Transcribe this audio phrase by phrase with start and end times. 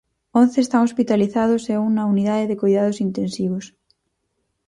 [0.41, 3.65] Once están hospitalizados e un na Unidade de Coidados Intensivos.